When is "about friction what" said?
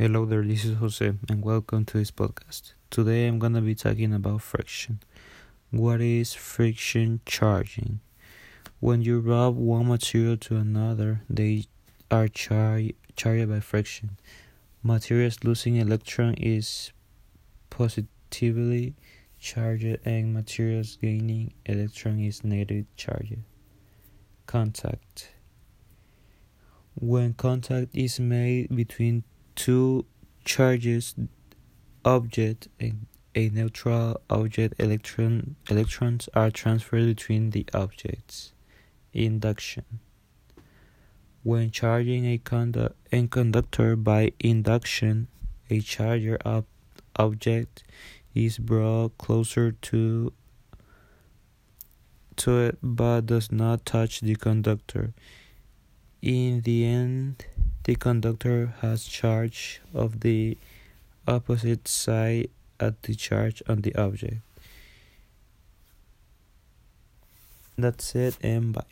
4.14-6.00